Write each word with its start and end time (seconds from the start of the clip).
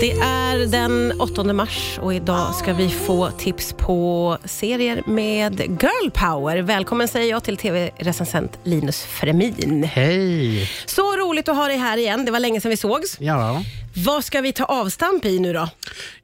Det 0.00 0.12
är 0.12 0.66
den 0.66 1.20
8 1.20 1.52
mars 1.52 1.98
och 2.02 2.14
idag 2.14 2.54
ska 2.54 2.72
vi 2.72 2.88
få 2.88 3.30
tips 3.30 3.72
på 3.72 4.38
serier 4.44 5.02
med 5.06 5.60
girl 5.60 6.10
power. 6.14 6.62
Välkommen 6.62 7.08
säger 7.08 7.30
jag 7.30 7.44
till 7.44 7.56
tv-recensent 7.56 8.58
Linus 8.64 9.02
Fremin. 9.02 9.84
Hej! 9.84 10.70
Så 10.86 11.16
roligt 11.16 11.48
att 11.48 11.56
ha 11.56 11.66
dig 11.66 11.76
här 11.76 11.98
igen. 11.98 12.24
Det 12.24 12.30
var 12.30 12.40
länge 12.40 12.60
sedan 12.60 12.70
vi 12.70 12.76
sågs. 12.76 13.16
Ja. 13.20 13.64
Vad 13.96 14.24
ska 14.24 14.40
vi 14.40 14.52
ta 14.52 14.64
avstamp 14.64 15.24
i 15.24 15.38
nu 15.38 15.52
då? 15.52 15.68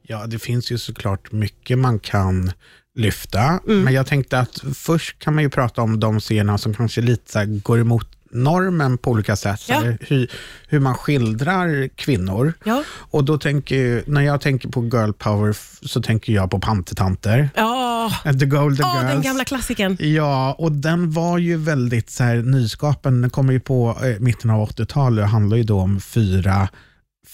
ja, 0.01 0.27
det 0.27 0.39
finns 0.39 0.71
ju 0.71 0.77
såklart 0.77 1.31
mycket 1.31 1.77
man 1.77 1.99
kan 1.99 2.51
lyfta. 2.95 3.59
Men 3.65 3.93
jag 3.93 4.07
tänkte 4.07 4.39
att 4.39 4.63
först 4.75 5.19
kan 5.19 5.35
man 5.35 5.43
ju 5.43 5.49
prata 5.49 5.81
om 5.81 5.99
de 5.99 6.19
scenerna 6.19 6.57
som 6.57 6.73
kanske 6.73 7.01
lite 7.01 7.45
går 7.45 7.79
emot 7.79 8.14
normen 8.35 8.97
på 8.97 9.11
olika 9.11 9.35
sätt. 9.35 9.61
Ja. 9.69 9.81
hur, 9.99 10.31
hur 10.67 10.79
man 10.79 10.95
skildrar 10.95 11.87
kvinnor. 11.87 12.53
Ja. 12.63 12.83
Och 13.11 13.23
då 13.23 13.37
tänker, 13.37 14.03
när 14.07 14.21
jag 14.21 14.41
tänker 14.41 14.69
på 14.69 14.83
girl 14.85 15.11
power 15.11 15.55
så 15.87 16.01
tänker 16.01 16.33
jag 16.33 16.51
på 16.51 16.59
pantertanter. 16.59 17.49
Ja, 17.55 18.11
The 18.39 18.45
Golden 18.45 18.85
Åh, 18.85 18.95
Girls. 19.01 19.13
den 19.13 19.21
gamla 19.21 19.43
klassikern. 19.45 19.97
Ja, 19.99 20.53
och 20.59 20.71
den 20.71 21.11
var 21.11 21.37
ju 21.37 21.57
väldigt 21.57 22.09
så 22.09 22.23
här, 22.23 22.35
nyskapande. 22.35 23.21
Den 23.21 23.29
kom 23.29 23.51
ju 23.51 23.59
på 23.59 23.97
eh, 24.03 24.19
mitten 24.19 24.49
av 24.49 24.69
80-talet 24.69 25.23
och 25.23 25.29
handlar 25.29 25.57
ju 25.57 25.63
då 25.63 25.79
om 25.79 25.99
fyra 25.99 26.67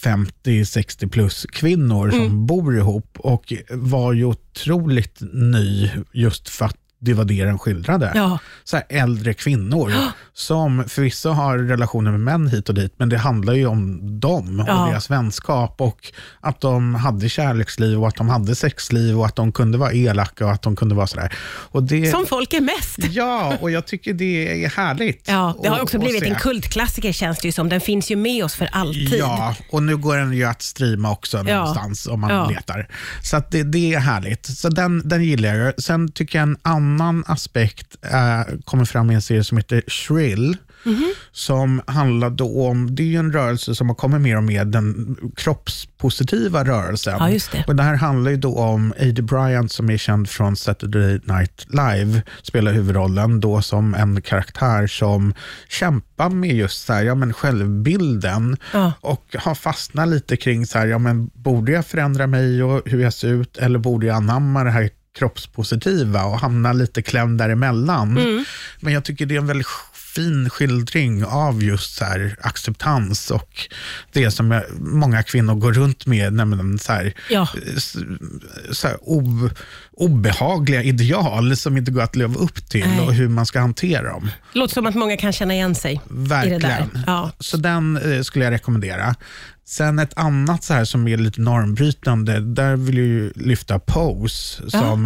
50-60 0.03 1.09
plus 1.09 1.45
kvinnor 1.51 2.13
Mm. 2.13 2.27
som 2.27 2.45
bor 2.45 2.77
ihop 2.77 3.17
och 3.19 3.53
var 3.69 4.13
ju 4.13 4.25
otroligt 4.25 5.17
ny 5.33 5.89
just 6.11 6.49
för 6.49 6.65
att 6.65 6.75
det 6.99 7.13
var 7.13 7.25
det 7.25 7.45
den 7.45 7.59
skildrade. 7.59 8.11
Ja. 8.15 8.39
Så 8.63 8.75
här 8.77 8.85
äldre 8.89 9.33
kvinnor 9.33 9.93
som 10.33 10.83
förvisso 10.87 11.29
har 11.29 11.57
relationer 11.57 12.11
med 12.11 12.19
män 12.19 12.47
hit 12.47 12.69
och 12.69 12.75
dit, 12.75 12.93
men 12.97 13.09
det 13.09 13.17
handlar 13.17 13.53
ju 13.53 13.65
om 13.67 13.99
dem 14.19 14.59
och 14.59 14.65
Ja. 14.69 14.87
deras 14.89 15.09
vänskap 15.11 15.81
och 15.81 16.11
att 16.39 16.61
de 16.61 16.95
hade 16.95 17.29
kärleksliv 17.29 17.99
och 18.01 18.07
att 18.07 18.15
de 18.15 18.29
hade 18.29 18.55
sexliv 18.55 19.19
och 19.19 19.25
att 19.25 19.35
de 19.35 19.51
kunde 19.51 19.77
vara 19.77 19.91
elaka 19.93 20.45
och 20.45 20.51
att 20.51 20.61
de 20.61 20.75
kunde 20.75 20.95
vara 20.95 21.07
sådär. 21.07 21.33
Och 21.43 21.83
det, 21.83 22.11
Som 22.11 22.25
folk 22.25 22.53
är 22.53 22.61
mest. 22.61 22.97
Ja, 23.11 23.53
och 23.61 23.71
jag 23.71 23.87
tycker 23.87 24.13
det 24.13 24.63
är 24.65 24.69
härligt. 24.69 25.25
Ja, 25.27 25.55
det 25.63 25.69
har 25.69 25.75
att- 25.75 25.81
också 25.83 25.99
blivit 25.99 26.23
en 26.23 26.35
kultklassiker 26.35 27.11
känns 27.11 27.39
det 27.39 27.47
ju 27.47 27.51
som. 27.51 27.69
Den 27.69 27.81
finns 27.81 28.11
ju 28.11 28.15
med 28.15 28.43
oss 28.45 28.55
för 28.55 28.65
alltid. 28.71 29.13
Ja, 29.19 29.55
och 29.71 29.83
nu 29.83 29.97
går 29.97 30.17
den 30.17 30.33
ju 30.33 30.43
att 30.43 30.61
streama 30.61 31.11
också 31.11 31.37
Ja. 31.37 31.43
någonstans 31.43 32.07
om 32.07 32.19
man 32.21 32.29
Ja. 32.31 32.45
letar. 32.49 32.87
Så 33.23 33.37
att 33.37 33.51
det, 33.51 33.63
det 33.63 33.93
är 33.93 33.99
härligt. 33.99 34.45
Så 34.45 34.69
den, 34.69 35.07
den 35.09 35.23
gillar 35.23 35.55
jag. 35.55 35.81
Sen 35.83 36.11
tycker 36.11 36.39
jag 36.39 36.43
en 36.43 36.57
annan 36.61 37.23
aspekt 37.27 37.95
äh, 38.11 38.55
kommer 38.65 38.85
fram 38.85 39.11
i 39.11 39.13
en 39.13 39.21
serie 39.21 39.43
som 39.43 39.57
heter 39.57 39.83
Shrill. 40.31 40.57
Mhm. 40.83 41.13
Som 41.31 41.81
handlar 41.87 42.29
då 42.29 42.67
om, 42.67 42.95
det 42.95 43.15
är 43.15 43.19
en 43.19 43.33
rörelse 43.33 43.75
som 43.75 43.89
har 43.89 43.95
kommit 43.95 44.21
mer 44.21 44.37
och 44.37 44.43
mer, 44.43 44.65
den 44.65 45.15
kroppspositiva 45.35 46.63
rörelsen. 46.63 47.15
Ja, 47.19 47.39
det. 47.51 47.63
Och 47.67 47.75
det 47.75 47.83
här 47.83 47.95
handlar 47.95 48.31
ju 48.31 48.37
då 48.37 48.57
om 48.57 48.93
Aidy 48.99 49.21
Bryant 49.21 49.71
som 49.71 49.89
är 49.89 49.97
känd 49.97 50.29
från 50.29 50.55
Saturday 50.55 51.19
Night 51.23 51.65
Live, 51.69 52.21
spelar 52.43 52.73
huvudrollen 52.73 53.39
då 53.39 53.61
som 53.61 53.95
en 53.95 54.21
karaktär 54.21 54.87
som 54.87 55.33
kämpar 55.69 56.29
med 56.29 56.55
just 56.55 56.85
så 56.85 56.93
här, 56.93 57.03
ja, 57.03 57.15
men 57.15 57.33
självbilden 57.33 58.57
Ja. 58.73 58.93
och 59.01 59.35
har 59.39 59.55
fastnat 59.55 60.07
lite 60.07 60.37
kring 60.37 60.65
så 60.65 60.79
här, 60.79 60.87
ja, 60.87 60.97
men 60.97 61.29
borde 61.33 61.71
jag 61.71 61.85
förändra 61.85 62.27
mig 62.27 62.63
och 62.63 62.81
hur 62.85 63.01
jag 63.01 63.13
ser 63.13 63.27
ut 63.27 63.57
eller 63.57 63.79
borde 63.79 64.05
jag 64.07 64.15
anamma 64.15 64.63
det 64.63 64.71
här 64.71 64.89
kroppspositiva 65.17 66.23
och 66.23 66.39
hamna 66.39 66.73
lite 66.73 67.01
klämd 67.01 67.37
däremellan. 67.39 68.17
Mm. 68.17 68.45
Men 68.79 68.93
jag 68.93 69.03
tycker 69.03 69.25
det 69.25 69.35
är 69.35 69.39
en 69.39 69.47
väldigt 69.47 69.67
fin 70.15 70.49
skildring 70.49 71.25
av 71.25 71.63
just 71.63 71.95
så 71.95 72.05
här 72.05 72.35
acceptans 72.41 73.31
och 73.31 73.67
det 74.11 74.31
som 74.31 74.51
jag, 74.51 74.63
många 74.79 75.23
kvinnor 75.23 75.55
går 75.55 75.73
runt 75.73 76.05
med, 76.05 76.33
nämligen 76.33 76.79
så 76.79 76.93
här, 76.93 77.13
Ja. 77.29 77.47
så 78.71 78.87
här 78.87 78.97
o, 79.01 79.49
obehagliga 79.91 80.83
ideal 80.83 81.57
som 81.57 81.77
inte 81.77 81.91
går 81.91 82.01
att 82.01 82.15
leva 82.15 82.35
upp 82.35 82.69
till 82.69 82.87
Nej. 82.87 82.99
och 82.99 83.13
hur 83.13 83.27
man 83.29 83.45
ska 83.45 83.59
hantera 83.59 84.09
dem. 84.09 84.29
Låter 84.53 84.73
som 84.73 84.85
att 84.85 84.95
många 84.95 85.17
kan 85.17 85.33
känna 85.33 85.53
igen 85.53 85.75
sig 85.75 85.93
i 85.93 85.99
det 86.09 86.13
Verkligen. 86.29 86.61
där. 86.61 86.87
Ja. 87.07 87.31
Så 87.39 87.57
den 87.57 87.97
eh, 87.97 88.21
skulle 88.21 88.45
jag 88.45 88.51
rekommendera. 88.51 89.15
Sen 89.65 89.99
ett 89.99 90.13
annat 90.15 90.63
så 90.63 90.73
här 90.73 90.85
som 90.85 91.07
är 91.07 91.17
lite 91.17 91.41
normbrytande, 91.41 92.39
där 92.39 92.75
vill 92.75 92.97
jag 92.97 93.07
ju 93.07 93.31
lyfta 93.35 93.79
Pose 93.79 94.69
som 94.69 95.05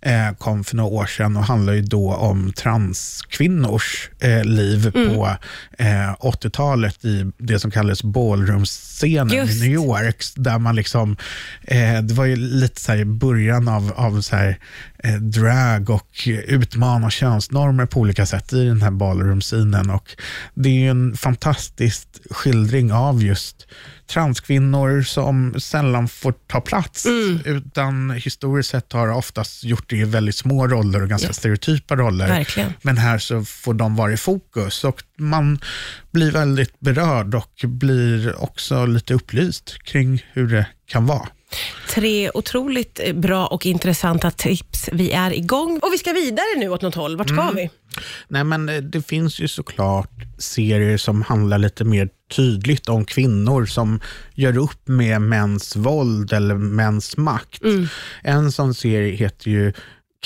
eh, 0.00 0.32
kom 0.38 0.64
för 0.64 0.76
några 0.76 0.90
år 0.90 1.06
sedan 1.06 1.36
och 1.36 1.44
handlar 1.44 1.72
ju 1.72 1.82
då 1.82 2.14
om 2.14 2.52
transkvinnors 2.52 4.10
eh, 4.20 4.44
liv 4.44 4.90
på 4.92 5.36
eh, 5.78 6.14
80-talet 6.20 7.04
i 7.04 7.32
det 7.38 7.58
som 7.58 7.70
kallades 7.70 8.02
ballroom-scenen 8.02 9.32
i 9.32 9.60
New 9.60 9.72
York. 9.72 10.24
Där 10.36 10.58
man 10.58 10.76
liksom, 10.76 11.16
eh, 11.62 12.02
det 12.02 12.14
var 12.14 12.24
ju 12.24 12.36
lite 12.36 12.80
så 12.80 12.92
här 12.92 12.98
i 12.98 13.04
början 13.04 13.68
av, 13.68 13.92
av 13.96 14.20
så 14.20 14.36
här, 14.36 14.58
eh, 14.98 15.14
drag 15.14 15.90
och 15.90 16.28
utmana 16.46 17.10
könsnormer 17.10 17.86
på 17.86 18.00
olika 18.00 18.26
sätt 18.26 18.52
i 18.52 18.64
den 18.64 18.82
här 18.82 18.90
ballroom-scenen. 18.90 19.90
Och 19.90 20.16
det 20.54 20.86
är 20.86 20.90
en 20.90 21.16
fantastisk 21.16 22.08
skildring 22.30 22.92
av 22.92 23.22
just 23.22 23.66
transkvinnor 24.12 25.02
som 25.02 25.60
sällan 25.60 26.08
får 26.08 26.32
ta 26.32 26.60
plats, 26.60 27.06
utan 27.44 28.10
historiskt 28.10 28.70
sett 28.70 28.92
har 28.92 29.08
oftast 29.08 29.64
gjort 29.64 29.90
det 29.90 29.96
i 29.96 30.04
väldigt 30.04 30.36
små 30.36 30.66
roller 30.68 31.02
och 31.02 31.08
ganska 31.08 31.28
Ja. 31.28 31.32
stereotypa 31.32 31.96
roller. 31.96 32.28
Verkligen. 32.28 32.72
Men 32.82 32.98
här 32.98 33.18
så 33.18 33.44
får 33.44 33.74
de 33.74 33.96
vara 33.96 34.12
i 34.12 34.16
fokus 34.16 34.84
och 34.84 35.02
man 35.18 35.58
blir 36.10 36.30
väldigt 36.30 36.80
berörd 36.80 37.34
och 37.34 37.52
blir 37.64 38.42
också 38.42 38.86
lite 38.86 39.14
upplyst 39.14 39.82
kring 39.84 40.24
hur 40.32 40.46
det 40.48 40.66
kan 40.86 41.06
vara. 41.06 41.28
Tre 41.88 42.30
otroligt 42.34 43.00
bra 43.14 43.46
och 43.46 43.66
intressanta 43.66 44.30
tips. 44.30 44.88
Vi 44.92 45.12
är 45.12 45.30
igång 45.34 45.78
och 45.82 45.92
vi 45.92 45.98
ska 45.98 46.12
vidare 46.12 46.58
nu 46.58 46.68
åt 46.68 46.82
något 46.82 46.94
håll. 46.94 47.16
Vart 47.16 47.28
ska 47.28 47.42
Mm. 47.42 47.54
vi? 47.56 47.70
Nej, 48.28 48.44
men 48.44 48.68
eh, 48.68 48.76
det 48.76 49.02
finns 49.02 49.40
ju 49.40 49.48
såklart 49.48 50.10
serier 50.38 50.96
som 50.96 51.22
handlar 51.22 51.58
lite 51.58 51.84
mer 51.84 52.08
tydligt 52.30 52.88
om 52.88 53.04
kvinnor 53.04 53.66
som 53.66 54.00
gör 54.34 54.58
upp 54.58 54.88
med 54.88 55.22
mäns 55.22 55.76
våld 55.76 56.32
eller 56.32 56.54
mäns 56.54 57.16
makt. 57.16 57.62
En 58.22 58.52
sån 58.52 58.74
serie 58.74 59.16
heter 59.16 59.50
ju 59.50 59.72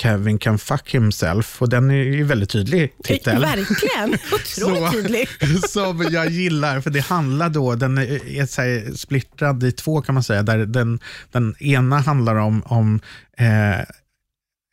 Kevin 0.01 0.39
can 0.39 0.57
fuck 0.57 0.93
himself 0.93 1.61
och 1.61 1.69
den 1.69 1.91
är 1.91 1.95
ju 1.95 2.23
väldigt 2.23 2.49
tydlig 2.49 2.93
titel. 3.03 3.41
Verkligen. 3.41 4.17
Otroligt 4.33 4.91
tydlig. 4.91 5.29
som 5.69 6.07
jag 6.11 6.29
gillar, 6.29 6.81
för 6.81 6.89
det 6.89 6.99
handlar 6.99 7.49
då, 7.49 7.75
den 7.75 7.97
är 7.97 8.45
så 8.45 8.61
här 8.61 8.93
splittrad 8.95 9.63
i 9.63 9.71
två 9.71 10.01
kan 10.01 10.13
man 10.13 10.23
säga, 10.23 10.43
där 10.43 10.57
den, 10.57 10.99
den 11.31 11.55
ena 11.59 11.99
handlar 11.99 12.35
om, 12.35 12.63
om 12.65 12.99
eh, 13.37 13.85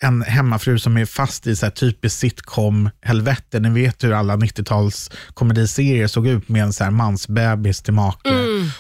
en 0.03 0.22
hemmafru 0.22 0.78
som 0.78 0.97
är 0.97 1.05
fast 1.05 1.47
i 1.47 1.56
så 1.56 1.66
här 1.66 1.71
typiskt 1.71 2.21
sitcom-helvete. 2.21 3.60
Ni 3.60 3.71
vet 3.71 4.05
hur 4.05 4.12
alla 4.12 4.37
90-tals 4.37 5.10
komediserier 5.34 6.06
såg 6.06 6.27
ut 6.27 6.49
med 6.49 6.62
en 6.62 6.72
så 6.72 6.84
här 6.84 6.91
mansbebis 6.91 7.82
till 7.82 7.94
make. 7.94 8.31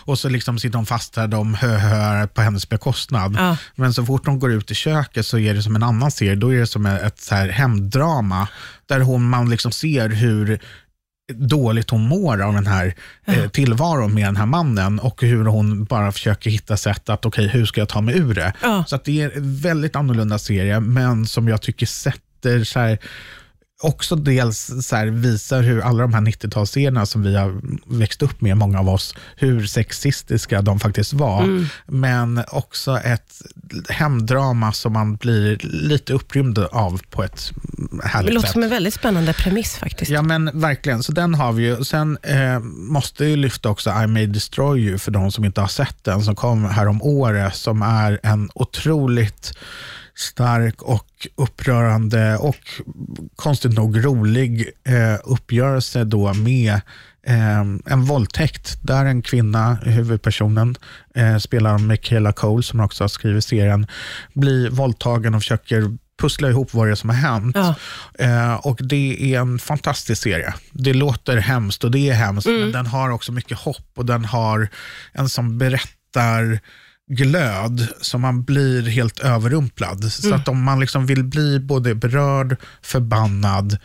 Och 0.04 0.18
så 0.18 0.28
liksom 0.28 0.58
sitter 0.58 0.78
de 0.78 0.86
fast 0.86 1.14
där, 1.14 1.28
de 1.28 1.54
hö 1.54 2.26
på 2.26 2.40
hennes 2.40 2.68
bekostnad. 2.68 3.36
Ja. 3.38 3.56
Men 3.74 3.94
så 3.94 4.04
fort 4.06 4.24
de 4.24 4.38
går 4.38 4.52
ut 4.52 4.70
i 4.70 4.74
köket 4.74 5.26
så 5.26 5.38
är 5.38 5.54
det 5.54 5.62
som 5.62 5.76
en 5.76 5.82
annan 5.82 6.10
serie. 6.10 6.34
Då 6.34 6.54
är 6.54 6.60
det 6.60 6.66
som 6.66 6.86
ett 6.86 7.20
så 7.20 7.34
här 7.34 7.48
hemdrama 7.48 8.48
där 8.86 9.00
hon, 9.00 9.28
man 9.28 9.50
liksom 9.50 9.72
ser 9.72 10.08
hur 10.08 10.60
dåligt 11.32 11.90
hon 11.90 12.08
mår 12.08 12.42
av 12.42 12.54
den 12.54 12.66
här 12.66 12.94
eh, 13.24 13.48
tillvaron 13.48 14.14
med 14.14 14.26
den 14.26 14.36
här 14.36 14.46
mannen 14.46 14.98
och 14.98 15.22
hur 15.22 15.44
hon 15.44 15.84
bara 15.84 16.12
försöker 16.12 16.50
hitta 16.50 16.76
sätt 16.76 17.08
att, 17.08 17.26
okej, 17.26 17.48
hur 17.48 17.66
ska 17.66 17.80
jag 17.80 17.88
ta 17.88 18.00
mig 18.00 18.18
ur 18.18 18.34
det? 18.34 18.52
Ja. 18.62 18.84
Så 18.86 18.96
att 18.96 19.04
det 19.04 19.22
är 19.22 19.36
en 19.36 19.56
väldigt 19.56 19.96
annorlunda 19.96 20.38
serie, 20.38 20.80
men 20.80 21.26
som 21.26 21.48
jag 21.48 21.62
tycker 21.62 21.86
sätter 21.86 22.64
så 22.64 22.78
här, 22.78 22.98
också 23.82 24.16
dels 24.16 24.86
så 24.86 24.96
här, 24.96 25.06
visar 25.06 25.62
hur 25.62 25.80
alla 25.80 26.02
de 26.02 26.14
här 26.14 26.20
90-talsserierna 26.20 27.04
som 27.04 27.22
vi 27.22 27.36
har 27.36 27.60
växt 27.86 28.22
upp 28.22 28.40
med, 28.40 28.56
många 28.56 28.78
av 28.78 28.88
oss, 28.88 29.14
hur 29.36 29.66
sexistiska 29.66 30.62
de 30.62 30.80
faktiskt 30.80 31.12
var. 31.12 31.42
Mm. 31.42 31.66
Men 31.86 32.44
också 32.48 32.98
ett 32.98 33.42
hemdrama 33.88 34.72
som 34.72 34.92
man 34.92 35.16
blir 35.16 35.58
lite 35.62 36.12
upprymd 36.12 36.58
av 36.58 37.00
på 37.10 37.24
ett 37.24 37.52
Det 38.02 38.08
härligt 38.08 38.34
låter 38.34 38.46
sätt. 38.46 38.52
som 38.52 38.62
en 38.62 38.70
väldigt 38.70 38.94
spännande 38.94 39.32
premiss 39.32 39.76
faktiskt. 39.76 40.10
Ja 40.10 40.22
men 40.22 40.50
verkligen, 40.60 41.02
så 41.02 41.12
den 41.12 41.34
har 41.34 41.52
vi 41.52 41.64
ju. 41.64 41.84
Sen 41.84 42.18
eh, 42.22 42.60
måste 42.60 43.24
jag 43.24 43.38
lyfta 43.38 43.68
också 43.68 43.90
I 43.90 44.06
May 44.06 44.26
Destroy 44.26 44.80
You 44.80 44.98
för 44.98 45.10
de 45.10 45.32
som 45.32 45.44
inte 45.44 45.60
har 45.60 45.68
sett 45.68 46.04
den, 46.04 46.22
som 46.22 46.36
kom 46.36 46.64
här 46.64 46.88
om 46.88 47.02
året, 47.02 47.54
som 47.54 47.82
är 47.82 48.20
en 48.22 48.50
otroligt 48.54 49.52
stark 50.14 50.82
och 50.82 51.28
upprörande 51.36 52.36
och 52.36 52.56
konstigt 53.36 53.72
nog 53.72 54.04
rolig 54.04 54.70
eh, 54.84 55.20
uppgörelse 55.24 56.04
då 56.04 56.34
med 56.34 56.72
eh, 57.26 57.60
en 57.86 58.04
våldtäkt 58.04 58.78
där 58.82 59.04
en 59.04 59.22
kvinna, 59.22 59.74
huvudpersonen, 59.74 60.76
eh, 61.14 61.36
spelar 61.36 61.78
Michaela 61.78 62.32
Cole 62.32 62.62
som 62.62 62.80
också 62.80 63.04
har 63.04 63.08
skrivit 63.08 63.44
serien, 63.44 63.86
blir 64.32 64.70
våldtagen 64.70 65.34
och 65.34 65.42
försöker 65.42 65.96
pussla 66.20 66.48
ihop 66.48 66.74
vad 66.74 66.86
det 66.86 66.90
är 66.90 66.94
som 66.94 67.08
har 67.10 67.16
hänt. 67.16 67.56
Ja. 67.56 67.74
Eh, 68.18 68.54
och 68.54 68.78
Det 68.82 69.34
är 69.34 69.40
en 69.40 69.58
fantastisk 69.58 70.22
serie. 70.22 70.54
Det 70.72 70.94
låter 70.94 71.36
hemskt 71.36 71.84
och 71.84 71.90
det 71.90 72.10
är 72.10 72.14
hemskt, 72.14 72.46
men 72.46 72.72
den 72.72 72.86
har 72.86 73.10
också 73.10 73.32
mycket 73.32 73.58
hopp 73.58 73.90
och 73.96 74.06
den 74.06 74.24
har 74.24 74.68
en 75.12 75.28
som 75.28 75.58
berättar 75.58 76.60
glöd 77.10 77.88
så 78.00 78.18
man 78.18 78.44
blir 78.44 78.82
helt 78.82 79.18
överrumplad. 79.20 80.12
Så 80.12 80.34
att 80.34 80.48
om 80.48 80.62
man 80.62 80.80
liksom 80.80 81.06
vill 81.06 81.24
bli 81.24 81.60
både 81.60 81.94
berörd, 81.94 82.56
förbannad 82.82 83.78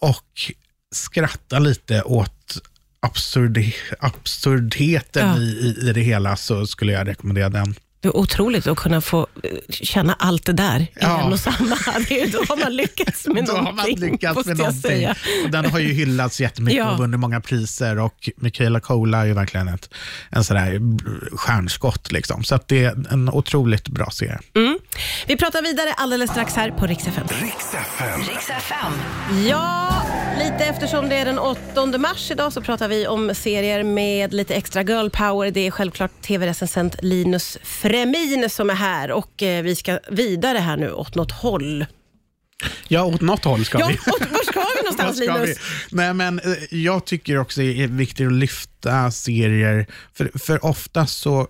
och 0.00 0.52
skratta 0.94 1.58
lite 1.58 2.02
åt 2.02 2.58
absurdi, 3.00 3.74
absurdheten 4.00 5.28
Ja. 5.28 5.38
i, 5.38 5.42
i, 5.42 5.88
i 5.88 5.92
det 5.92 6.00
hela 6.00 6.36
så 6.36 6.66
skulle 6.66 6.92
jag 6.92 7.08
rekommendera 7.08 7.48
den. 7.48 7.74
Det 8.06 8.10
är 8.10 8.16
otroligt 8.16 8.66
att 8.66 8.76
kunna 8.78 9.00
få 9.00 9.26
eh, 9.42 9.50
känna 9.70 10.14
allt 10.18 10.44
det 10.46 10.52
där 10.52 10.80
i 10.80 10.88
Ja. 11.00 11.20
en 11.26 11.32
och 11.32 11.40
samma. 11.40 11.56
Då 12.32 12.38
har 12.48 12.60
man 12.64 12.76
lyckats 12.76 13.26
med 13.26 13.44
Då 13.44 13.52
har 13.52 13.62
man 13.62 13.74
någonting. 13.76 13.98
lyckats 14.00 14.46
med 14.46 14.56
någonting. 14.56 15.08
Och 15.44 15.50
den 15.50 15.64
har 15.64 15.78
ju 15.78 15.92
hyllats 15.92 16.40
jättemycket 16.40 16.78
Ja. 16.78 16.90
och 16.92 16.98
vunnit 16.98 17.20
många 17.20 17.40
priser 17.40 17.98
och 17.98 18.30
Michaela 18.36 18.80
Cola 18.80 19.18
är 19.20 19.24
ju 19.26 19.32
verkligen 19.32 19.68
ett 19.68 19.90
en 20.30 20.44
sådär 20.44 20.80
stjärnskott. 21.36 22.12
Liksom. 22.12 22.44
Så 22.44 22.54
att 22.54 22.68
det 22.68 22.84
är 22.84 23.12
en 23.12 23.28
otroligt 23.28 23.88
bra 23.88 24.10
serie. 24.10 24.38
Mm. 24.54 24.78
Vi 25.26 25.36
pratar 25.36 25.62
vidare 25.62 25.92
alldeles 25.92 26.30
strax 26.30 26.54
här 26.54 26.70
på 26.70 26.86
Rix 26.86 27.06
FM. 27.06 27.26
Riks 28.28 28.50
FM. 28.50 28.92
Ja, 29.48 30.02
lite 30.38 30.64
eftersom 30.64 31.08
det 31.08 31.16
är 31.16 31.24
den 31.24 31.38
8 31.38 31.86
mars 31.98 32.30
idag 32.30 32.52
så 32.52 32.62
pratar 32.62 32.88
vi 32.88 33.06
om 33.06 33.34
serier 33.34 33.82
med 33.82 34.34
lite 34.34 34.54
extra 34.54 34.82
girl 34.82 35.08
power. 35.10 35.50
Det 35.50 35.66
är 35.66 35.70
självklart 35.70 36.22
tv-recensent 36.22 36.96
Linus 37.02 37.58
Fremin 37.62 38.50
som 38.50 38.70
är 38.70 38.74
här 38.74 39.10
och 39.10 39.42
eh, 39.42 39.62
vi 39.62 39.76
ska 39.76 39.98
vidare 40.10 40.58
här 40.58 40.76
nu 40.76 40.92
åt 40.92 41.14
något 41.14 41.32
håll. 41.32 41.86
Ja, 42.88 43.04
åt 43.04 43.20
något 43.20 43.44
håll 43.44 43.64
ska 43.64 43.78
Ja, 43.80 43.86
vi. 43.88 43.94
var 44.06 44.44
ska 44.44 44.60
vi 44.76 44.82
någonstans 44.82 45.16
ska 45.24 45.34
Linus? 45.34 45.48
vi? 45.90 45.96
Nej, 45.96 46.14
men 46.14 46.38
eh, 46.38 46.52
jag 46.70 47.04
tycker 47.04 47.38
också 47.38 47.60
det 47.60 47.82
är 47.82 47.86
viktigt 47.88 48.26
att 48.26 48.32
lyfta 48.32 49.10
serier, 49.10 49.86
för, 50.16 50.30
för 50.38 50.64
ofta 50.64 51.06
så 51.06 51.48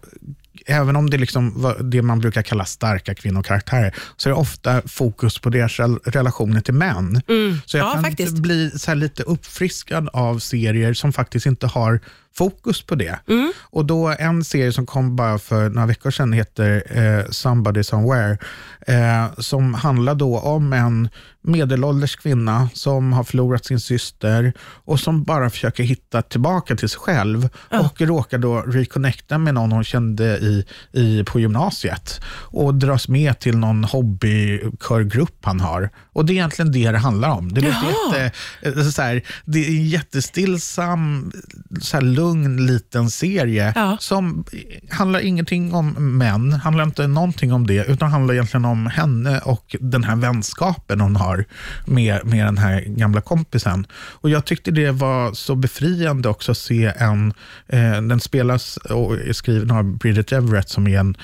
Även 0.69 0.97
om 0.97 1.11
det 1.11 1.17
är 1.17 1.19
liksom 1.19 1.53
vad- 1.63 1.91
det 1.91 2.03
man 2.03 2.19
brukar 2.21 2.43
kalla 2.43 2.65
starka 2.65 3.15
kvinnokaraktärer, 3.15 3.95
så 4.17 4.29
är 4.29 4.31
det 4.35 4.39
ofta 4.41 4.83
fokus 4.87 5.39
på 5.39 5.51
deras 5.51 5.79
rel- 5.81 5.99
relationer 6.05 6.61
till 6.61 6.75
män. 6.75 7.21
Så 7.27 7.31
jag 7.31 7.37
Mm. 7.37 7.59
Ja, 7.73 7.93
kan 7.95 8.05
faktiskt. 8.05 8.39
bli 8.39 8.71
så 8.79 8.95
lite 8.95 9.23
uppfriskad 9.23 10.09
av 10.13 10.39
serier 10.39 10.95
som 10.95 11.13
faktiskt 11.13 11.47
inte 11.47 11.67
har 11.67 12.01
fokus 12.37 12.83
på 12.83 12.95
det. 12.95 13.19
Mm. 13.29 13.53
Och 13.63 13.85
då 13.85 14.15
En 14.19 14.45
serie 14.45 14.73
som 14.73 14.87
kom 14.87 15.17
bara 15.17 15.39
för 15.39 15.69
några 15.69 15.87
veckor 15.87 16.11
sedan 16.11 16.33
heter 16.33 16.83
eh, 16.99 17.31
Somebody 17.31 17.85
Somewhere, 17.85 18.39
eh, 18.87 19.27
som 19.39 19.75
handlar 19.75 20.15
då 20.15 20.39
om 20.39 20.73
en 20.73 21.09
medelålders 21.47 22.17
kvinna 22.17 22.69
som 22.75 23.13
har 23.13 23.25
förlorat 23.25 23.65
sin 23.65 23.81
syster 23.81 24.53
och 24.61 25.01
som 25.01 25.25
bara 25.25 25.51
försöker 25.51 25.83
hitta 25.83 26.23
tillbaka 26.23 26.77
till 26.77 26.89
sig 26.89 27.01
själv 27.01 27.49
och 27.71 28.01
råkar 28.01 28.39
då 28.39 28.61
reconnecta 28.61 29.39
med 29.39 29.55
någon 29.55 29.73
hon 29.73 29.85
kände 29.85 30.25
i, 30.25 30.65
i, 30.93 31.25
på 31.25 31.41
gymnasiet 31.41 32.21
och 32.29 32.75
dras 32.75 33.09
med 33.09 33.39
till 33.39 33.59
någon 33.59 33.85
hobbykörgrupp 33.85 35.39
han 35.43 35.61
har. 35.61 35.91
Och 36.13 36.27
Det 36.27 36.33
är 36.33 36.35
egentligen 36.35 36.73
det 36.73 36.91
det 36.91 36.99
handlar 36.99 37.31
om. 37.31 37.55
Det, 37.55 37.61
låter 37.61 37.87
jätte, 37.87 38.33
eh, 38.63 38.89
så 38.89 39.03
här, 39.03 39.23
det 39.45 39.59
är 39.59 39.69
en 39.69 39.89
jättestillsam, 39.89 41.33
så 41.81 41.97
här, 41.97 42.05
lugn 42.27 42.67
liten 42.67 43.11
serie 43.11 43.73
Ja. 43.77 43.97
som 44.01 44.45
handlar 44.91 45.21
ingenting 45.21 45.75
om 45.75 46.19
män, 46.19 46.53
handlar 46.53 46.85
inte 46.85 47.07
någonting 47.07 47.53
om 47.53 47.67
det, 47.67 47.85
utan 47.89 48.11
handlar 48.11 48.35
egentligen 48.35 48.65
om 48.65 48.87
henne 48.87 49.39
och 49.39 49.77
den 49.81 50.05
här 50.05 50.17
vänskapen 50.17 51.01
hon 51.01 51.17
har 51.17 51.45
med, 51.85 52.21
med 52.27 52.47
den 52.47 52.59
här 52.59 52.81
gamla 52.81 53.21
kompisen. 53.21 53.87
Och 53.93 54.31
Jag 54.31 54.45
tyckte 54.45 54.71
det 54.71 54.91
var 54.91 55.33
så 55.33 55.55
befriande 55.55 56.29
också 56.29 56.53
att 56.53 56.59
se 56.59 56.93
en, 56.99 57.33
eh, 57.69 58.03
den 58.03 58.21
spelas 58.21 58.77
och 58.77 59.15
är 59.15 59.33
skriven 59.33 59.71
av 59.71 59.85
Bridget 59.99 60.33
Everett 60.33 60.69
som 60.69 60.87
är 60.87 60.99
en 60.99 61.17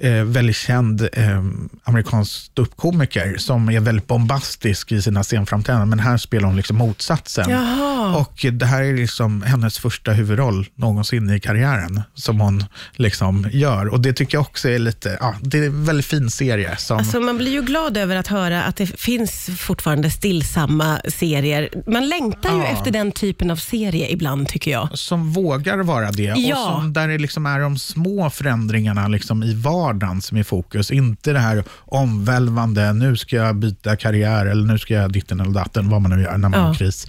eh, 0.00 0.12
väldigt 0.24 0.56
känd 0.56 1.08
eh, 1.12 1.42
amerikansk 1.84 2.32
ståuppkomiker 2.32 3.36
som 3.38 3.70
är 3.70 3.80
väldigt 3.80 4.06
bombastisk 4.06 4.92
i 4.92 5.02
sina 5.02 5.22
scenframträdanden, 5.24 5.88
men 5.88 5.98
här 6.00 6.16
spelar 6.16 6.46
hon 6.46 6.56
liksom 6.56 6.76
motsatsen. 6.76 7.50
Jaha. 7.50 8.16
Och 8.16 8.46
det 8.52 8.66
här 8.66 8.82
är 8.82 8.94
liksom 8.96 9.42
hennes 9.42 9.78
första 9.78 10.12
huvudroll 10.12 10.66
någonsin 10.74 11.30
i 11.30 11.40
karriären 11.40 12.02
som 12.14 12.40
hon 12.40 12.64
liksom 12.92 13.48
gör. 13.52 13.86
Och 13.88 14.00
det 14.00 14.12
tycker 14.12 14.36
jag 14.38 14.42
också 14.42 14.68
är 14.68 14.78
lite, 14.78 15.16
ja, 15.20 15.34
det 15.40 15.58
är 15.58 15.66
en 15.66 15.84
väldigt 15.84 16.06
fin 16.06 16.30
serie. 16.30 16.76
Som, 16.76 16.98
Alltså 16.98 17.20
man 17.20 17.36
blir 17.38 17.52
ju 17.52 17.62
glad 17.62 17.96
över 17.96 18.16
att 18.16 18.26
höra 18.26 18.62
att 18.62 18.76
det 18.76 18.86
finns 18.86 19.50
fortfarande 19.58 20.10
stillsamma 20.10 21.00
serier. 21.08 21.68
Man 21.86 22.08
längtar 22.08 22.50
ju 22.50 22.56
Ja. 22.58 22.66
efter 22.66 22.90
den 22.90 23.12
typen 23.12 23.50
av 23.50 23.56
serie 23.56 24.08
ibland 24.12 24.48
tycker 24.48 24.70
jag. 24.70 24.88
som 24.98 25.32
vågar 25.32 25.78
vara 25.78 26.10
det 26.10 26.22
Ja. 26.22 26.56
och 26.76 26.80
som, 26.82 26.92
där 26.92 27.08
det 27.08 27.18
liksom 27.18 27.46
är 27.46 27.60
de 27.60 27.78
små 27.78 28.30
förändringarna 28.30 29.08
liksom 29.08 29.42
i 29.42 29.54
vardagen 29.54 29.85
som 30.22 30.36
är 30.38 30.42
fokus. 30.42 30.90
Inte 30.90 31.32
det 31.32 31.38
här 31.38 31.64
omvälvande, 31.84 32.92
nu 32.92 33.16
ska 33.16 33.36
jag 33.36 33.56
byta 33.56 33.96
karriär 33.96 34.46
eller 34.46 34.72
nu 34.72 34.78
ska 34.78 34.94
jag 34.94 35.12
ditten 35.12 35.40
eller 35.40 35.50
datten, 35.52 35.88
vad 35.88 36.02
man 36.02 36.10
nu 36.10 36.22
gör 36.22 36.32
när 36.38 36.48
man 36.48 36.60
Ja. 36.60 36.66
har 36.66 36.74
kris. 36.74 37.06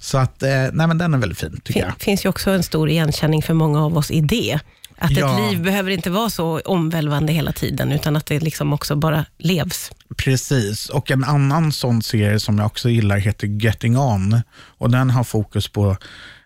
Så 0.00 0.18
att, 0.18 0.42
eh, 0.42 0.48
nej 0.72 0.86
men 0.86 0.98
den 0.98 1.14
är 1.14 1.18
väldigt 1.18 1.38
fin 1.40 1.60
tycker 1.64 1.80
Det 1.80 1.86
jag. 1.86 1.94
finns 2.00 2.24
ju 2.24 2.28
också 2.28 2.50
en 2.50 2.62
stor 2.62 2.88
igenkänning 2.90 3.42
för 3.42 3.54
många 3.54 3.84
av 3.84 3.96
oss 3.96 4.10
i 4.10 4.20
det. 4.20 4.58
Att 4.98 5.10
Ja. 5.10 5.44
ett 5.46 5.50
liv 5.52 5.62
behöver 5.62 5.90
inte 5.90 6.10
vara 6.10 6.30
så 6.30 6.60
omvälvande 6.64 7.32
hela 7.32 7.52
tiden, 7.52 7.92
utan 7.92 8.16
att 8.16 8.26
det 8.26 8.40
liksom 8.40 8.72
också 8.72 8.96
bara 8.96 9.24
levs. 9.38 9.90
Precis, 10.16 10.88
och 10.88 11.10
en 11.10 11.24
annan 11.24 11.72
sån 11.72 12.02
serie 12.02 12.40
som 12.40 12.58
jag 12.58 12.66
också 12.66 12.88
gillar 12.88 13.16
heter 13.16 13.46
Getting 13.46 13.98
On. 13.98 14.40
Och 14.78 14.90
Den 14.90 15.10
har 15.10 15.24
fokus 15.24 15.68
på 15.68 15.96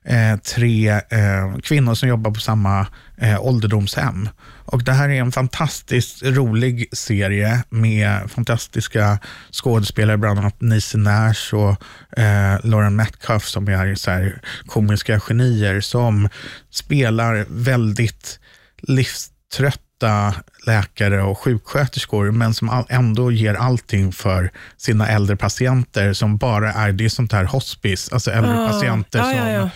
eh, 0.04 0.36
tre 0.36 0.88
eh, 0.90 1.58
kvinnor 1.62 1.94
som 1.94 2.08
jobbar 2.08 2.30
på 2.30 2.40
samma 2.40 2.86
eh, 3.18 3.40
ålderdomshem. 3.40 4.28
Och 4.64 4.84
Det 4.84 4.92
här 4.92 5.08
är 5.08 5.20
en 5.20 5.32
fantastiskt 5.32 6.22
rolig 6.22 6.88
serie 6.92 7.64
med 7.68 8.30
fantastiska 8.30 9.18
skådespelare, 9.50 10.18
bland 10.18 10.38
annat 10.38 10.60
Niecy 10.60 10.98
Nash 10.98 11.54
och 11.54 11.70
eh, 12.18 12.58
Lauren 12.64 12.96
Metcalf 12.96 13.44
som 13.44 13.68
är 13.68 13.94
så 13.94 14.10
här, 14.10 14.40
komiska 14.66 15.20
genier 15.20 15.80
som 15.80 16.28
spelar 16.70 17.46
väldigt 17.48 18.40
livstrött 18.82 19.80
livströtta 20.00 20.34
läkare 20.66 21.22
och 21.22 21.38
sjuksköterskor, 21.38 22.30
men 22.30 22.54
som 22.54 22.84
ändå 22.88 23.32
ger 23.32 23.54
allting 23.54 24.12
för 24.12 24.50
sina 24.76 25.08
äldre 25.08 25.36
patienter 25.36 26.12
som 26.12 26.36
bara 26.36 26.72
är, 26.72 26.92
det 26.92 27.04
är 27.04 27.08
sånt 27.08 27.32
här 27.32 27.44
hospice, 27.44 28.12
alltså 28.12 28.30
äldre 28.30 28.64
Ah, 28.64 28.68
patienter 28.68 29.18
ja, 29.18 29.24
som 29.24 29.36
ja, 29.36 29.50
ja. 29.50 29.70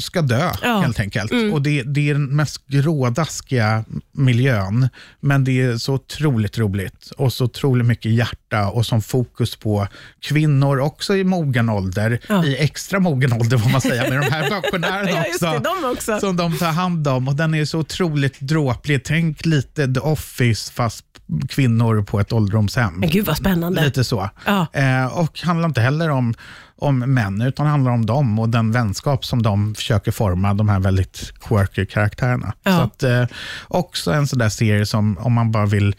Ska 0.00 0.22
dö 0.22 0.50
Ja. 0.62 0.80
helt 0.80 1.00
enkelt. 1.00 1.32
Och 1.52 1.62
det, 1.62 1.82
det 1.82 2.10
är 2.10 2.14
den 2.14 2.36
mest 2.36 2.66
grådaskiga 2.66 3.84
miljön, 4.12 4.88
men 5.20 5.44
det 5.44 5.60
är 5.62 5.76
så 5.76 5.94
otroligt 5.94 6.58
roligt 6.58 7.10
och 7.16 7.32
så 7.32 7.44
otroligt 7.44 7.86
mycket 7.86 8.12
hjärta 8.12 8.68
och 8.68 8.86
som 8.86 9.02
fokus 9.02 9.56
på 9.56 9.88
kvinnor 10.20 10.80
också 10.80 11.16
i 11.16 11.24
mogen 11.24 11.68
ålder, 11.68 12.20
Ja. 12.28 12.44
i 12.44 12.56
extra 12.58 12.98
mogen 13.00 13.32
ålder 13.32 13.58
får 13.58 13.70
man 13.70 13.80
säga, 13.80 14.02
med 14.10 14.20
de 14.20 14.30
här 14.30 14.50
pensionärerna 14.60 15.10
Ja, 15.10 15.24
också 15.30 15.46
det, 15.46 15.58
de 15.58 15.84
också. 15.92 16.20
som 16.20 16.36
de 16.36 16.58
tar 16.58 16.72
hand 16.72 17.08
om 17.08 17.28
och 17.28 17.34
den 17.36 17.54
är 17.54 17.64
så 17.64 17.78
otroligt 17.78 18.40
dråplig. 18.40 19.04
Tänk 19.04 19.46
lite 19.46 19.94
The 19.94 20.00
Office 20.00 20.72
fast 20.72 21.04
kvinnor 21.48 22.02
på 22.02 22.20
ett 22.20 22.32
ålderdomshem. 22.32 22.94
Men 22.94 23.08
gud 23.10 23.26
vad 23.26 23.36
spännande. 23.36 23.84
Lite 23.84 24.04
så. 24.04 24.30
Ja. 24.46 24.66
Eh, 24.72 25.06
och 25.18 25.40
handlar 25.40 25.68
inte 25.68 25.80
heller 25.80 26.10
om, 26.10 26.34
om 26.78 26.98
män, 26.98 27.40
utan 27.40 27.66
handlar 27.66 27.92
om 27.92 28.06
dem 28.06 28.38
och 28.38 28.48
den 28.48 28.72
vänskap 28.72 29.24
som 29.24 29.42
de 29.42 29.74
försöker 29.74 30.12
forma, 30.12 30.54
de 30.54 30.68
här 30.68 30.80
väldigt 30.80 31.32
quirky 31.40 31.86
karaktärerna. 31.86 32.52
Ja. 32.62 32.70
Så 32.76 32.80
att, 32.82 33.02
eh, 33.02 33.36
också 33.68 34.12
en 34.12 34.26
sån 34.26 34.38
där 34.38 34.48
serie 34.48 34.86
som, 34.86 35.18
om 35.18 35.32
man 35.32 35.50
bara 35.52 35.66
vill 35.66 35.96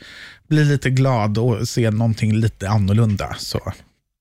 bli 0.48 0.66
lite 0.66 0.90
glad 0.90 1.38
och 1.38 1.68
se 1.68 1.92
någonting 1.92 2.36
lite 2.36 2.70
annorlunda, 2.70 3.36
så 3.38 3.60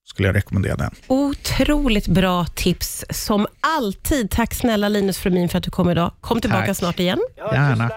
skulle 0.07 0.29
jag 0.29 0.37
rekommendera 0.37 0.77
den. 0.77 0.91
Otroligt 1.07 2.09
bra 2.09 2.45
tips 2.45 3.05
som 3.11 3.47
alltid. 3.61 4.31
Tack 4.31 4.55
snälla 4.55 4.89
Linus 4.89 5.19
Fremin 5.19 5.49
för 5.49 5.59
att 5.59 5.65
du 5.65 5.71
kom 5.71 5.91
idag. 5.91 6.13
Kom 6.21 6.41
tillbaka 6.41 6.67
Tack. 6.67 6.77
snart 6.77 7.01
igen. 7.01 7.19
Gärna. 7.53 7.91